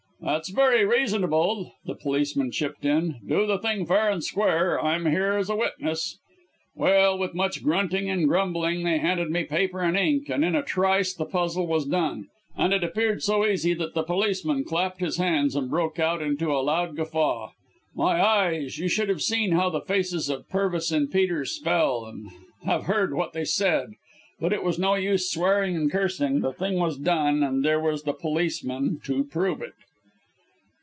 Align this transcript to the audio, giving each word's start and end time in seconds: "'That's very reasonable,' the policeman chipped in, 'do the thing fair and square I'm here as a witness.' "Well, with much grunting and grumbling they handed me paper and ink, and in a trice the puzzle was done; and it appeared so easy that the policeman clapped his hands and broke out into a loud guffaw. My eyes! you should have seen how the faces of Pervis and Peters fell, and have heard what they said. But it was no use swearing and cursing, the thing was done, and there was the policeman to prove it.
"'That's 0.23 0.49
very 0.49 0.85
reasonable,' 0.85 1.71
the 1.85 1.95
policeman 1.95 2.51
chipped 2.51 2.85
in, 2.85 3.15
'do 3.27 3.47
the 3.47 3.57
thing 3.57 3.87
fair 3.87 4.07
and 4.11 4.23
square 4.23 4.79
I'm 4.79 5.07
here 5.07 5.31
as 5.33 5.49
a 5.49 5.55
witness.' 5.55 6.19
"Well, 6.75 7.17
with 7.17 7.33
much 7.33 7.63
grunting 7.63 8.07
and 8.07 8.27
grumbling 8.27 8.83
they 8.83 8.99
handed 8.99 9.31
me 9.31 9.45
paper 9.45 9.81
and 9.81 9.97
ink, 9.97 10.29
and 10.29 10.45
in 10.45 10.55
a 10.55 10.61
trice 10.61 11.11
the 11.11 11.25
puzzle 11.25 11.65
was 11.65 11.85
done; 11.87 12.27
and 12.55 12.71
it 12.71 12.83
appeared 12.83 13.23
so 13.23 13.47
easy 13.47 13.73
that 13.73 13.95
the 13.95 14.03
policeman 14.03 14.63
clapped 14.63 14.99
his 14.99 15.17
hands 15.17 15.55
and 15.55 15.71
broke 15.71 15.97
out 15.97 16.21
into 16.21 16.51
a 16.51 16.61
loud 16.61 16.95
guffaw. 16.95 17.49
My 17.95 18.23
eyes! 18.23 18.77
you 18.77 18.87
should 18.87 19.09
have 19.09 19.23
seen 19.23 19.53
how 19.53 19.71
the 19.71 19.81
faces 19.81 20.29
of 20.29 20.47
Pervis 20.49 20.91
and 20.91 21.09
Peters 21.11 21.57
fell, 21.59 22.05
and 22.05 22.29
have 22.63 22.83
heard 22.83 23.15
what 23.15 23.33
they 23.33 23.43
said. 23.43 23.93
But 24.39 24.53
it 24.53 24.63
was 24.63 24.77
no 24.77 24.93
use 24.93 25.31
swearing 25.31 25.75
and 25.75 25.91
cursing, 25.91 26.41
the 26.41 26.53
thing 26.53 26.75
was 26.77 26.99
done, 26.99 27.41
and 27.41 27.65
there 27.65 27.79
was 27.81 28.03
the 28.03 28.13
policeman 28.13 28.99
to 29.05 29.23
prove 29.23 29.63
it. 29.63 29.73